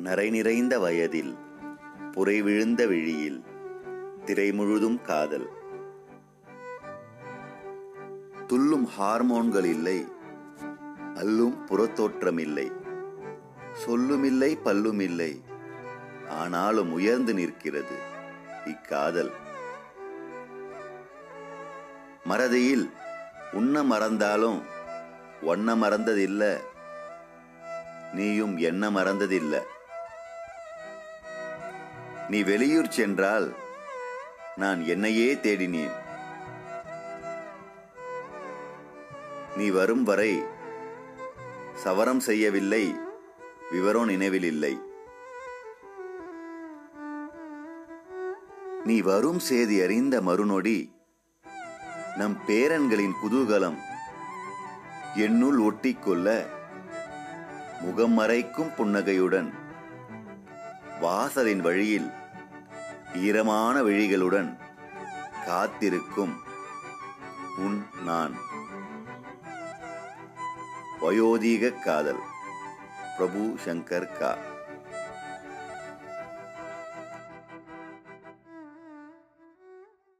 [0.00, 1.36] நிறை நிறைந்த வயதில்
[2.12, 3.38] புரை விழுந்த விழியில்
[4.24, 5.48] திரை முழுதும் காதல்.
[8.46, 10.06] துள்ளும் ஹார்மோன்கள் இல்லை
[11.14, 12.66] அல்லும் புறத்தோற்றமில்லை
[13.86, 15.32] சொல்லுமில்லை பல்லுமில்லை
[16.28, 17.96] ஆனாலும் உயர்ந்து நிற்கிறது
[18.64, 19.32] இக்காதல்.
[22.24, 22.86] மறதியில்
[23.52, 24.60] உண்ண மறந்தாலும்
[25.42, 26.54] ஒன்ன மறந்ததில்லை
[28.14, 29.60] நீயும் என்ன மறந்ததில்லை.
[32.28, 33.46] நீ வெளியூர் சென்றால்
[34.56, 35.94] நான் என்னையே தேடினேன்.
[39.56, 40.32] நீ வரும் வரை
[41.84, 42.84] சவரம் செய்யவில்லை
[43.70, 44.74] விவரம் நினைவில் இல்லை.
[48.84, 50.78] நீ வரும் செய்தி அறிந்த மறுநொடி
[52.16, 53.78] நம் பேரன்களின் குதூகலம்
[55.14, 56.28] என்னுள் ஒட்டிக்கொள்ள
[57.80, 59.66] முகம் மறைக்கும் புன்னகையுடன்
[61.00, 62.10] வாசலின் வழியில்
[63.14, 64.56] ஈரமான விழிகளுடன்
[65.46, 66.40] காத்திருக்கும்
[67.58, 68.34] உன் நான்.
[71.00, 72.20] வயோதிக காதல்
[73.16, 74.36] பிரபு சங்கர் கா.